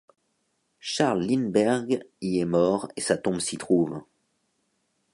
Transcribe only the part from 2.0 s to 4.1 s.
y est mort et sa tombe s'y trouve.